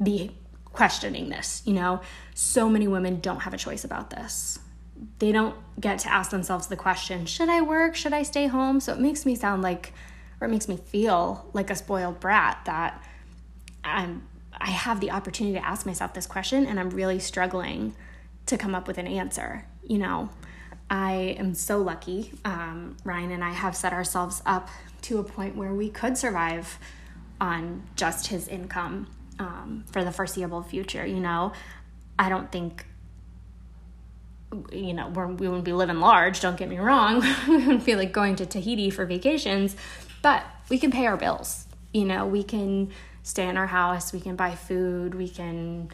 be 0.00 0.36
questioning 0.64 1.28
this. 1.30 1.62
You 1.64 1.74
know, 1.74 2.00
so 2.34 2.70
many 2.70 2.86
women 2.86 3.18
don't 3.18 3.40
have 3.40 3.54
a 3.54 3.58
choice 3.58 3.82
about 3.82 4.10
this. 4.10 4.60
They 5.18 5.32
don't 5.32 5.54
get 5.80 5.98
to 6.00 6.12
ask 6.12 6.30
themselves 6.30 6.66
the 6.66 6.76
question, 6.76 7.26
should 7.26 7.48
I 7.48 7.62
work? 7.62 7.94
Should 7.94 8.12
I 8.12 8.22
stay 8.22 8.46
home? 8.46 8.80
So 8.80 8.92
it 8.92 9.00
makes 9.00 9.24
me 9.24 9.34
sound 9.34 9.62
like, 9.62 9.92
or 10.40 10.48
it 10.48 10.50
makes 10.50 10.68
me 10.68 10.76
feel 10.76 11.48
like 11.52 11.70
a 11.70 11.74
spoiled 11.74 12.20
brat 12.20 12.62
that 12.64 13.02
I'm, 13.84 14.26
I 14.60 14.70
have 14.70 15.00
the 15.00 15.10
opportunity 15.10 15.58
to 15.58 15.64
ask 15.64 15.86
myself 15.86 16.14
this 16.14 16.26
question 16.26 16.66
and 16.66 16.80
I'm 16.80 16.90
really 16.90 17.18
struggling 17.18 17.94
to 18.46 18.58
come 18.58 18.74
up 18.74 18.88
with 18.88 18.98
an 18.98 19.06
answer. 19.06 19.66
You 19.86 19.98
know, 19.98 20.30
I 20.90 21.36
am 21.38 21.54
so 21.54 21.78
lucky. 21.78 22.32
Um, 22.44 22.96
Ryan 23.04 23.30
and 23.30 23.44
I 23.44 23.52
have 23.52 23.76
set 23.76 23.92
ourselves 23.92 24.42
up 24.46 24.68
to 25.02 25.18
a 25.18 25.24
point 25.24 25.54
where 25.54 25.72
we 25.72 25.90
could 25.90 26.16
survive 26.18 26.78
on 27.40 27.84
just 27.94 28.28
his 28.28 28.48
income 28.48 29.06
um, 29.38 29.84
for 29.92 30.02
the 30.02 30.10
foreseeable 30.10 30.62
future. 30.62 31.06
You 31.06 31.20
know, 31.20 31.52
I 32.18 32.28
don't 32.28 32.50
think, 32.50 32.86
you 34.72 34.94
know, 34.94 35.08
we 35.08 35.48
wouldn't 35.48 35.64
be 35.64 35.72
living 35.72 36.00
large, 36.00 36.40
don't 36.40 36.56
get 36.56 36.68
me 36.68 36.78
wrong. 36.78 37.20
we 37.48 37.56
wouldn't 37.56 37.84
be 37.84 37.94
like 37.94 38.12
going 38.12 38.36
to 38.36 38.46
Tahiti 38.46 38.90
for 38.90 39.04
vacations, 39.04 39.76
but 40.22 40.44
we 40.68 40.78
can 40.78 40.90
pay 40.90 41.06
our 41.06 41.16
bills. 41.16 41.66
You 41.92 42.04
know, 42.04 42.26
we 42.26 42.42
can 42.42 42.90
stay 43.22 43.48
in 43.48 43.56
our 43.56 43.66
house, 43.66 44.12
we 44.12 44.20
can 44.20 44.36
buy 44.36 44.54
food, 44.54 45.14
we 45.14 45.28
can 45.28 45.90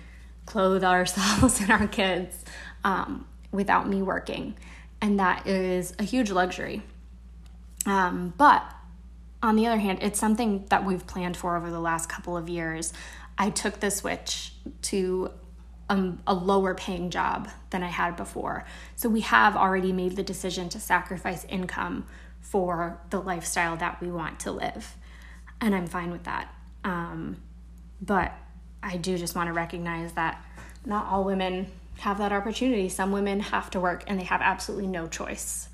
clothe 0.47 0.85
ourselves 0.85 1.61
and 1.63 1.71
our 1.71 1.89
kids 1.89 2.45
um, 2.85 3.27
without 3.51 3.89
me 3.89 4.03
working. 4.03 4.57
And 5.01 5.21
that 5.21 5.47
is 5.47 5.95
a 5.99 6.05
huge 6.05 6.31
luxury. 6.31 6.83
Um, 7.87 8.33
but 8.37 8.65
on 9.43 9.57
the 9.57 9.67
other 9.67 9.79
hand, 9.79 9.99
it's 10.01 10.19
something 10.19 10.65
that 10.71 10.85
we've 10.85 11.07
planned 11.07 11.37
for 11.37 11.57
over 11.57 11.71
the 11.71 11.81
last 11.81 12.09
couple 12.09 12.37
of 12.37 12.49
years. 12.49 12.93
I 13.37 13.51
took 13.51 13.81
the 13.81 13.91
switch 13.91 14.53
to 14.83 15.31
um, 15.89 16.23
a 16.27 16.35
lower 16.35 16.75
paying 16.75 17.11
job 17.11 17.49
than 17.71 17.83
I 17.83 17.89
had 17.89 18.17
before. 18.17 18.65
So 18.97 19.09
we 19.09 19.21
have 19.21 19.57
already 19.57 19.93
made 19.93 20.17
the 20.17 20.23
decision 20.23 20.69
to 20.71 20.81
sacrifice 20.81 21.45
income 21.49 22.07
for 22.41 23.01
the 23.11 23.21
lifestyle 23.21 23.77
that 23.77 24.01
we 24.01 24.11
want 24.11 24.41
to 24.41 24.53
live. 24.53 24.97
And 25.61 25.75
I'm 25.75 25.87
fine 25.87 26.11
with 26.11 26.25
that. 26.25 26.55
Um, 26.85 27.43
but 28.01 28.33
I 28.83 28.97
do 28.97 29.17
just 29.17 29.35
want 29.35 29.49
to 29.49 29.53
recognize 29.53 30.13
that 30.13 30.45
not 30.85 31.07
all 31.07 31.25
women 31.25 31.67
have 31.99 32.19
that 32.19 32.33
opportunity. 32.33 32.89
Some 32.89 33.13
women 33.13 33.41
have 33.41 33.71
to 33.71 33.81
work 33.81 34.05
and 34.07 34.19
they 34.19 34.25
have 34.25 34.41
absolutely 34.43 34.87
no 34.87 35.07
choice. 35.07 35.69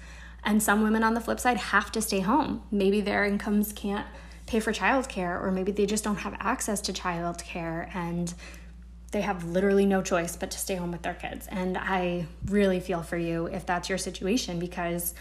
And 0.44 0.62
some 0.62 0.82
women 0.82 1.02
on 1.02 1.14
the 1.14 1.20
flip 1.20 1.40
side 1.40 1.56
have 1.56 1.92
to 1.92 2.00
stay 2.00 2.20
home. 2.20 2.62
Maybe 2.70 3.00
their 3.00 3.24
incomes 3.24 3.72
can't 3.72 4.06
pay 4.46 4.60
for 4.60 4.72
childcare, 4.72 5.40
or 5.40 5.52
maybe 5.52 5.70
they 5.70 5.86
just 5.86 6.02
don't 6.02 6.16
have 6.16 6.34
access 6.40 6.80
to 6.80 6.92
childcare 6.92 7.94
and 7.94 8.34
they 9.10 9.22
have 9.22 9.44
literally 9.44 9.86
no 9.86 10.02
choice 10.02 10.36
but 10.36 10.50
to 10.52 10.58
stay 10.58 10.76
home 10.76 10.92
with 10.92 11.02
their 11.02 11.14
kids. 11.14 11.46
And 11.48 11.76
I 11.76 12.26
really 12.46 12.80
feel 12.80 13.02
for 13.02 13.16
you 13.16 13.46
if 13.46 13.66
that's 13.66 13.88
your 13.88 13.98
situation 13.98 14.58
because 14.58 15.14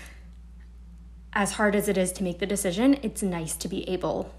as 1.33 1.53
hard 1.53 1.75
as 1.75 1.87
it 1.87 1.97
is 1.97 2.11
to 2.13 2.23
make 2.23 2.39
the 2.39 2.45
decision, 2.45 2.99
it's 3.01 3.23
nice 3.23 3.55
to 3.57 3.67
be 3.67 3.87
able 3.89 4.31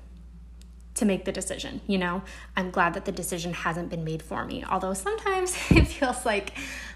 to 0.94 1.04
make 1.04 1.24
the 1.24 1.32
decision, 1.32 1.80
you 1.86 1.98
know? 1.98 2.22
I'm 2.56 2.70
glad 2.70 2.94
that 2.94 3.04
the 3.04 3.12
decision 3.12 3.52
hasn't 3.52 3.90
been 3.90 4.04
made 4.04 4.22
for 4.22 4.44
me. 4.44 4.64
Although 4.68 4.94
sometimes 4.94 5.56
it 5.70 5.86
feels 5.86 6.24
like 6.24 6.52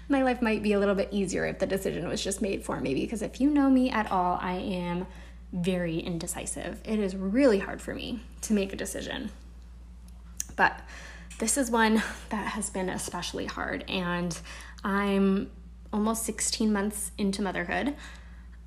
my 0.07 0.23
life 0.23 0.41
might 0.41 0.61
be 0.61 0.73
a 0.73 0.79
little 0.79 0.95
bit 0.95 1.09
easier 1.11 1.45
if 1.45 1.59
the 1.59 1.65
decision 1.65 2.07
was 2.07 2.23
just 2.23 2.41
made 2.41 2.63
for 2.63 2.79
me 2.79 2.93
because 2.93 3.21
if 3.21 3.41
you 3.41 3.49
know 3.49 3.69
me 3.69 3.89
at 3.89 4.11
all, 4.11 4.37
I 4.41 4.53
am 4.53 5.07
very 5.51 5.99
indecisive. 5.99 6.81
It 6.85 6.99
is 6.99 7.15
really 7.15 7.59
hard 7.59 7.81
for 7.81 7.93
me 7.93 8.19
to 8.41 8.53
make 8.53 8.73
a 8.73 8.75
decision. 8.75 9.31
But 10.55 10.79
this 11.37 11.57
is 11.57 11.69
one 11.69 12.01
that 12.29 12.47
has 12.47 12.69
been 12.69 12.89
especially 12.89 13.45
hard 13.45 13.83
and 13.89 14.37
I'm 14.83 15.51
almost 15.91 16.23
16 16.23 16.71
months 16.71 17.11
into 17.17 17.41
motherhood. 17.41 17.95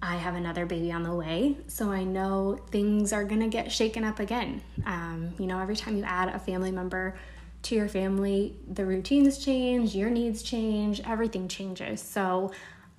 I 0.01 0.17
have 0.17 0.35
another 0.35 0.65
baby 0.65 0.93
on 0.93 1.03
the 1.03 1.15
way, 1.15 1.57
so 1.67 1.91
I 1.91 2.05
know 2.05 2.59
things 2.71 3.13
are 3.13 3.25
gonna 3.25 3.49
get 3.49 3.73
shaken 3.73 4.05
up 4.05 4.21
again. 4.21 4.63
Um, 4.87 5.35
you 5.39 5.47
know, 5.47 5.59
every 5.59 5.77
time 5.77 5.97
you 5.97 6.05
add 6.05 6.29
a 6.29 6.39
family 6.39 6.71
member 6.71 7.19
to 7.63 7.75
your 7.75 7.89
family, 7.89 8.55
the 8.69 8.85
routines 8.85 9.45
change, 9.45 9.97
your 9.97 10.11
needs 10.11 10.43
change, 10.43 11.01
everything 11.05 11.49
changes. 11.49 12.01
So 12.01 12.53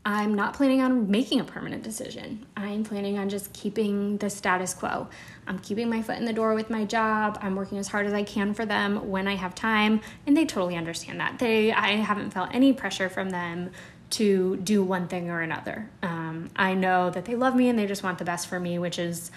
I'm 0.06 0.34
not 0.34 0.54
planning 0.54 0.82
on 0.82 1.12
making 1.12 1.40
a 1.42 1.44
permanent 1.44 1.84
decision. 1.84 2.46
I'm 2.56 2.84
planning 2.84 3.18
on 3.18 3.30
just 3.30 3.52
keeping 3.54 4.18
the 4.18 4.30
status 4.30 4.74
quo. 4.74 5.10
I'm 5.46 5.60
keeping 5.60 5.90
my 5.90 6.02
foot 6.02 6.18
in 6.18 6.26
the 6.26 6.34
door 6.34 6.54
with 6.54 6.70
my 6.70 6.86
job. 6.86 7.38
I'm 7.42 7.56
working 7.56 7.78
as 7.78 7.90
hard 7.90 8.06
as 8.06 8.14
I 8.14 8.24
can 8.24 8.54
for 8.54 8.66
them 8.66 9.10
when 9.10 9.28
I 9.28 9.36
have 9.36 9.54
time, 9.56 10.00
and 10.26 10.38
they 10.38 10.46
totally 10.46 10.78
understand 10.78 11.20
that. 11.20 11.40
They 11.40 11.72
I 11.74 11.98
haven't 11.98 12.32
felt 12.32 12.50
any 12.54 12.72
pressure 12.72 13.10
from 13.10 13.30
them 13.30 13.72
to 14.12 14.58
do 14.58 14.84
one 14.84 15.08
thing 15.08 15.30
or 15.30 15.42
another. 15.42 15.90
Um, 16.02 16.50
I 16.56 16.74
know 16.74 17.10
that 17.10 17.26
they 17.26 17.36
love 17.36 17.56
me 17.56 17.70
and 17.70 17.78
they 17.78 17.86
just 17.86 18.04
want 18.04 18.18
the 18.18 18.26
best 18.26 18.48
for 18.48 18.60
me, 18.60 18.80
which 18.80 18.98
is, 18.98 19.32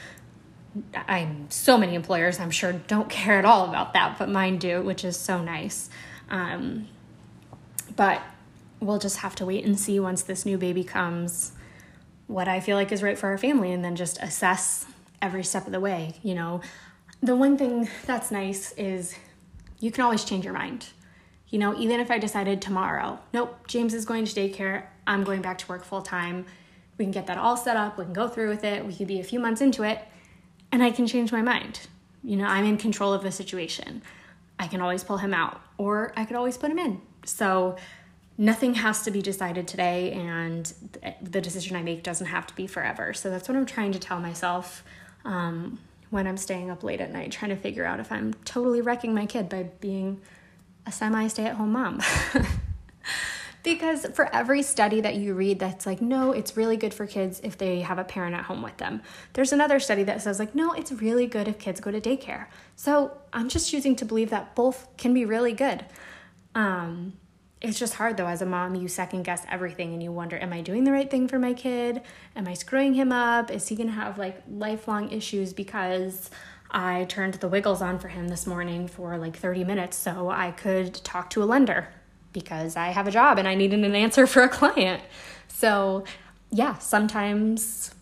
I'm 0.95 1.51
so 1.51 1.77
many 1.77 1.95
employers, 1.95 2.41
I'm 2.41 2.51
sure, 2.51 2.73
don't 2.73 3.11
care 3.11 3.39
at 3.39 3.45
all 3.45 3.69
about 3.69 3.93
that, 3.93 4.19
but 4.19 4.31
mine 4.31 4.59
do, 4.59 4.81
which 4.81 5.05
is 5.05 5.19
so 5.19 5.43
nice. 5.43 5.91
Um, 6.31 6.89
but 7.97 8.23
we'll 8.87 8.99
just 8.99 9.19
have 9.19 9.35
to 9.37 9.47
wait 9.47 9.65
and 9.65 9.79
see 9.79 9.99
once 10.01 10.23
this 10.23 10.45
new 10.45 10.59
baby 10.59 10.85
comes 10.85 11.53
what 12.27 12.49
I 12.49 12.61
feel 12.61 12.77
like 12.77 12.93
is 12.93 13.03
right 13.03 13.19
for 13.19 13.29
our 13.29 13.39
family 13.39 13.73
and 13.73 13.85
then 13.85 13.97
just 13.97 14.19
assess 14.23 14.87
every 15.21 15.45
step 15.45 15.67
of 15.67 15.73
the 15.73 15.81
way. 15.81 16.15
You 16.23 16.35
know, 16.35 16.61
the 17.23 17.37
one 17.37 17.57
thing 17.57 17.89
that's 18.07 18.31
nice 18.31 18.73
is 18.73 19.15
you 19.81 19.91
can 19.91 20.05
always 20.05 20.25
change 20.25 20.45
your 20.45 20.55
mind 20.55 20.89
you 21.53 21.59
know, 21.59 21.79
even 21.79 22.01
if 22.01 22.11
I 22.11 22.19
decided 22.19 22.63
tomorrow, 22.63 23.21
nope, 23.35 23.69
James 23.69 23.93
is 23.93 24.07
going 24.07 24.25
to 24.25 24.33
daycare, 24.33 24.85
I'm 25.07 25.23
going 25.23 25.43
back 25.43 25.59
to 25.59 25.69
work 25.69 25.85
full 25.85 26.01
time, 26.01 26.47
we 26.97 27.05
can 27.05 27.13
get 27.13 27.27
that 27.27 27.37
all 27.37 27.59
set 27.59 27.77
up, 27.77 27.99
we 27.99 28.05
can 28.05 28.15
go 28.15 28.27
through 28.27 28.49
with 28.49 28.65
it, 28.65 28.87
we 28.87 28.95
could 28.95 29.07
be 29.07 29.21
a 29.21 29.25
few 29.25 29.39
months 29.39 29.61
into 29.61 29.83
it, 29.83 30.03
and 30.73 30.83
I 30.83 30.91
can 30.91 31.07
change 31.07 31.31
my 31.31 31.43
mind. 31.43 31.81
You 32.25 32.37
know, 32.37 32.47
I'm 32.47 32.65
in 32.65 32.79
control 32.79 33.13
of 33.13 33.23
the 33.23 33.31
situation. 33.31 34.03
I 34.59 34.67
can 34.67 34.81
always 34.81 35.05
pull 35.05 35.19
him 35.19 35.35
out, 35.35 35.61
or 35.77 36.15
I 36.17 36.25
could 36.25 36.37
always 36.37 36.57
put 36.57 36.71
him 36.71 36.79
in. 36.79 37.03
So, 37.27 37.77
nothing 38.39 38.75
has 38.75 39.03
to 39.03 39.11
be 39.11 39.23
decided 39.23 39.69
today, 39.69 40.13
and 40.13 40.73
the 41.21 41.41
decision 41.41 41.77
I 41.77 41.83
make 41.83 42.03
doesn't 42.03 42.29
have 42.29 42.47
to 42.49 42.55
be 42.55 42.67
forever. 42.67 43.13
So, 43.13 43.31
that's 43.31 43.49
what 43.49 43.57
I'm 43.57 43.67
trying 43.67 43.93
to 43.93 43.99
tell 43.99 44.21
myself 44.21 44.85
um, 45.25 45.79
when 46.11 46.27
I'm 46.27 46.37
staying 46.37 46.71
up 46.71 46.83
late 46.83 47.01
at 47.01 47.13
night, 47.13 47.33
trying 47.33 47.51
to 47.51 47.57
figure 47.57 47.85
out 47.85 48.01
if 48.01 48.13
I'm 48.13 48.35
totally 48.45 48.81
wrecking 48.81 49.15
my 49.15 49.27
kid 49.27 49.49
by 49.49 49.65
being 49.81 50.21
a 50.87 50.93
semi 50.93 51.27
stay 51.29 51.47
at 51.47 51.57
home 51.57 51.73
mom. 51.73 52.01
because 53.63 54.07
for 54.15 54.33
every 54.35 54.63
study 54.63 55.01
that 55.01 55.15
you 55.15 55.35
read 55.35 55.59
that's 55.59 55.87
like 55.87 56.01
no 56.01 56.33
it's 56.33 56.57
really 56.57 56.77
good 56.77 56.93
for 56.93 57.07
kids 57.07 57.41
if 57.45 57.57
they 57.57 57.81
have 57.81 57.99
a 57.99 58.05
parent 58.05 58.35
at 58.35 58.45
home 58.45 58.63
with 58.63 58.77
them 58.79 59.01
there's 59.35 59.53
another 59.53 59.79
study 59.79 60.03
that 60.03 60.21
says 60.21 60.39
like 60.39 60.55
no 60.55 60.73
it's 60.73 60.91
really 60.93 61.27
good 61.27 61.47
if 61.47 61.59
kids 61.59 61.81
go 61.81 61.91
to 61.91 62.01
daycare 62.01 62.47
so 62.75 63.17
i'm 63.33 63.49
just 63.49 63.71
choosing 63.71 63.95
to 63.95 64.05
believe 64.05 64.31
that 64.31 64.55
both 64.55 64.89
can 64.97 65.15
be 65.15 65.25
really 65.25 65.53
good 65.53 65.85
um, 66.55 67.15
it's 67.63 67.79
just 67.79 67.95
hard 67.95 68.17
though 68.17 68.27
as 68.27 68.43
a 68.43 68.47
mom 68.47 68.75
you 68.75 68.89
second 68.89 69.23
guess 69.23 69.45
everything 69.51 69.93
and 69.93 70.03
you 70.03 70.13
wonder 70.13 70.37
am 70.39 70.53
i 70.53 70.61
doing 70.61 70.85
the 70.85 70.93
right 70.93 71.11
thing 71.11 71.29
for 71.29 71.39
my 71.39 71.55
kid 71.55 72.03
am 72.37 72.47
i 72.47 72.55
screwing 72.55 72.95
him 72.95 73.13
up 73.13 73.51
is 73.51 73.69
he 73.69 73.77
going 73.77 73.89
to 73.89 73.95
have 73.95 74.19
like 74.19 74.43
lifelong 74.51 75.11
issues 75.11 75.53
because 75.53 76.31
I 76.75 77.05
turned 77.05 77.35
the 77.35 77.49
wiggles 77.49 77.83
on 77.83 77.99
for 77.99 78.09
him 78.09 78.29
this 78.29 78.47
morning 78.47 78.89
for 78.89 79.19
like 79.19 79.37
30 79.37 79.65
minutes 79.65 79.97
so 79.97 80.31
I 80.31 80.53
could 80.53 80.95
talk 81.05 81.29
to 81.31 81.43
a 81.43 81.45
lender 81.45 81.89
because 82.33 82.77
I 82.77 82.89
have 82.89 83.07
a 83.07 83.11
job 83.11 83.39
and 83.39 83.47
I 83.47 83.55
needed 83.55 83.85
an 83.85 83.95
answer 83.95 84.27
for 84.27 84.43
a 84.43 84.49
client. 84.49 85.03
So, 85.49 86.05
yeah, 86.51 86.79
sometimes 86.79 87.95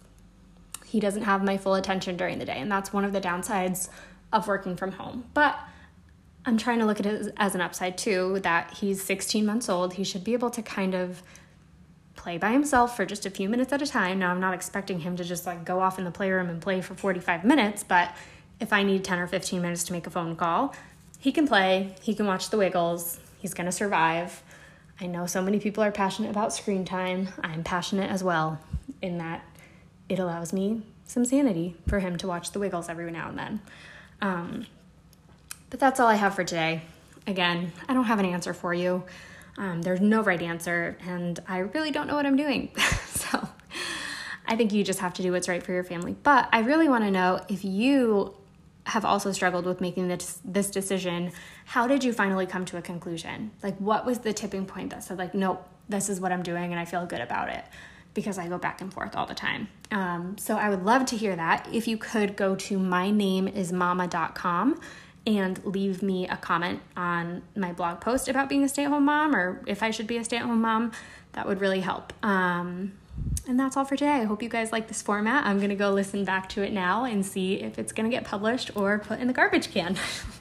he 0.86 1.00
doesn't 1.00 1.22
have 1.22 1.42
my 1.42 1.56
full 1.56 1.74
attention 1.74 2.16
during 2.16 2.38
the 2.38 2.44
day. 2.44 2.58
And 2.58 2.70
that's 2.70 2.92
one 2.92 3.04
of 3.04 3.12
the 3.12 3.20
downsides 3.20 3.88
of 4.32 4.46
working 4.46 4.76
from 4.76 4.92
home. 4.92 5.24
But 5.34 5.58
I'm 6.46 6.56
trying 6.56 6.78
to 6.78 6.86
look 6.86 7.00
at 7.00 7.06
it 7.06 7.32
as 7.36 7.54
an 7.54 7.60
upside 7.60 7.98
too 7.98 8.40
that 8.42 8.78
he's 8.78 9.02
16 9.02 9.44
months 9.44 9.68
old. 9.68 9.94
He 9.94 10.04
should 10.04 10.24
be 10.24 10.32
able 10.32 10.50
to 10.50 10.62
kind 10.62 10.94
of 10.94 11.22
play 12.16 12.38
by 12.38 12.52
himself 12.52 12.96
for 12.96 13.06
just 13.06 13.26
a 13.26 13.30
few 13.30 13.48
minutes 13.48 13.72
at 13.72 13.82
a 13.82 13.86
time. 13.86 14.18
Now, 14.18 14.30
I'm 14.30 14.40
not 14.40 14.54
expecting 14.54 15.00
him 15.00 15.16
to 15.16 15.24
just 15.24 15.46
like 15.46 15.64
go 15.64 15.80
off 15.80 15.98
in 15.98 16.04
the 16.04 16.10
playroom 16.10 16.48
and 16.48 16.60
play 16.60 16.80
for 16.80 16.94
45 16.94 17.44
minutes, 17.44 17.82
but 17.82 18.14
if 18.58 18.72
I 18.72 18.82
need 18.82 19.04
10 19.04 19.18
or 19.18 19.26
15 19.26 19.60
minutes 19.60 19.84
to 19.84 19.92
make 19.92 20.06
a 20.06 20.10
phone 20.10 20.36
call, 20.36 20.74
he 21.18 21.32
can 21.32 21.46
play, 21.46 21.94
he 22.02 22.14
can 22.14 22.26
watch 22.26 22.50
the 22.50 22.58
Wiggles, 22.58 23.18
he's 23.38 23.54
gonna 23.54 23.72
survive. 23.72 24.42
I 25.00 25.06
know 25.06 25.26
so 25.26 25.40
many 25.40 25.58
people 25.60 25.82
are 25.82 25.90
passionate 25.90 26.30
about 26.30 26.52
screen 26.52 26.84
time. 26.84 27.28
I'm 27.42 27.64
passionate 27.64 28.10
as 28.10 28.22
well, 28.22 28.58
in 29.00 29.18
that 29.18 29.42
it 30.10 30.18
allows 30.18 30.52
me 30.52 30.82
some 31.06 31.24
sanity 31.24 31.74
for 31.88 32.00
him 32.00 32.16
to 32.18 32.26
watch 32.26 32.52
the 32.52 32.58
Wiggles 32.58 32.88
every 32.88 33.10
now 33.10 33.30
and 33.30 33.38
then. 33.38 33.60
Um, 34.20 34.66
but 35.70 35.80
that's 35.80 36.00
all 36.00 36.08
I 36.08 36.16
have 36.16 36.34
for 36.34 36.44
today. 36.44 36.82
Again, 37.26 37.72
I 37.88 37.94
don't 37.94 38.04
have 38.04 38.18
an 38.18 38.26
answer 38.26 38.52
for 38.52 38.74
you. 38.74 39.04
Um, 39.56 39.82
there's 39.82 40.00
no 40.00 40.22
right 40.22 40.40
answer, 40.40 40.96
and 41.06 41.38
I 41.46 41.58
really 41.58 41.90
don't 41.90 42.06
know 42.06 42.16
what 42.16 42.26
I'm 42.26 42.36
doing. 42.36 42.70
so 43.06 43.48
I 44.46 44.56
think 44.56 44.72
you 44.72 44.82
just 44.82 45.00
have 45.00 45.14
to 45.14 45.22
do 45.22 45.32
what's 45.32 45.48
right 45.48 45.62
for 45.62 45.72
your 45.72 45.84
family. 45.84 46.16
But 46.22 46.48
I 46.52 46.60
really 46.60 46.88
want 46.88 47.04
to 47.04 47.10
know 47.10 47.40
if 47.48 47.64
you 47.64 48.34
have 48.86 49.04
also 49.04 49.30
struggled 49.32 49.66
with 49.66 49.80
making 49.80 50.08
this 50.08 50.40
this 50.44 50.70
decision. 50.70 51.32
How 51.66 51.86
did 51.86 52.02
you 52.02 52.12
finally 52.12 52.46
come 52.46 52.64
to 52.66 52.76
a 52.76 52.82
conclusion? 52.82 53.52
Like, 53.62 53.76
what 53.78 54.06
was 54.06 54.20
the 54.20 54.32
tipping 54.32 54.66
point 54.66 54.90
that 54.90 55.04
said, 55.04 55.18
like, 55.18 55.34
nope, 55.34 55.66
this 55.88 56.08
is 56.08 56.20
what 56.20 56.32
I'm 56.32 56.42
doing, 56.42 56.72
and 56.72 56.80
I 56.80 56.84
feel 56.84 57.06
good 57.06 57.20
about 57.20 57.50
it? 57.50 57.64
Because 58.12 58.38
I 58.38 58.48
go 58.48 58.58
back 58.58 58.80
and 58.80 58.92
forth 58.92 59.14
all 59.14 59.26
the 59.26 59.34
time. 59.34 59.68
Um, 59.92 60.36
so 60.36 60.56
I 60.56 60.68
would 60.68 60.84
love 60.84 61.06
to 61.06 61.16
hear 61.16 61.36
that. 61.36 61.68
If 61.72 61.86
you 61.86 61.96
could 61.96 62.34
go 62.34 62.56
to 62.56 62.78
mynameismama.com 62.78 64.80
and 65.38 65.64
leave 65.64 66.02
me 66.02 66.28
a 66.28 66.36
comment 66.36 66.80
on 66.96 67.42
my 67.56 67.72
blog 67.72 68.00
post 68.00 68.28
about 68.28 68.48
being 68.48 68.64
a 68.64 68.68
stay 68.68 68.84
at 68.84 68.90
home 68.90 69.04
mom 69.04 69.34
or 69.34 69.62
if 69.66 69.82
I 69.82 69.90
should 69.90 70.06
be 70.06 70.16
a 70.16 70.24
stay 70.24 70.36
at 70.36 70.42
home 70.42 70.60
mom. 70.60 70.92
That 71.32 71.46
would 71.46 71.60
really 71.60 71.80
help. 71.80 72.12
Um, 72.24 72.92
and 73.46 73.58
that's 73.58 73.76
all 73.76 73.84
for 73.84 73.96
today. 73.96 74.12
I 74.12 74.24
hope 74.24 74.42
you 74.42 74.48
guys 74.48 74.72
like 74.72 74.88
this 74.88 75.02
format. 75.02 75.46
I'm 75.46 75.58
going 75.58 75.70
to 75.70 75.76
go 75.76 75.90
listen 75.90 76.24
back 76.24 76.48
to 76.50 76.62
it 76.62 76.72
now 76.72 77.04
and 77.04 77.24
see 77.24 77.54
if 77.54 77.78
it's 77.78 77.92
going 77.92 78.10
to 78.10 78.14
get 78.14 78.24
published 78.24 78.76
or 78.76 78.98
put 78.98 79.20
in 79.20 79.26
the 79.26 79.32
garbage 79.32 79.70
can. 79.70 79.96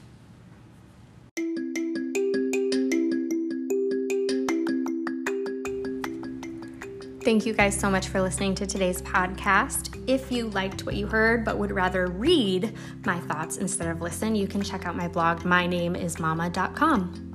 Thank 7.30 7.46
you 7.46 7.52
guys 7.52 7.78
so 7.78 7.88
much 7.88 8.08
for 8.08 8.20
listening 8.20 8.56
to 8.56 8.66
today's 8.66 9.00
podcast. 9.00 10.02
If 10.08 10.32
you 10.32 10.48
liked 10.48 10.84
what 10.84 10.96
you 10.96 11.06
heard 11.06 11.44
but 11.44 11.58
would 11.58 11.70
rather 11.70 12.08
read 12.08 12.74
my 13.06 13.20
thoughts 13.20 13.56
instead 13.56 13.86
of 13.86 14.00
listen, 14.00 14.34
you 14.34 14.48
can 14.48 14.62
check 14.62 14.84
out 14.84 14.96
my 14.96 15.06
blog, 15.06 15.42
mynameismama.com. 15.42 17.29